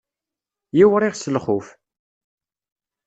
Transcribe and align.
Yiwriɣ 0.77 1.13
s 1.15 1.23
lxuf. 1.35 1.67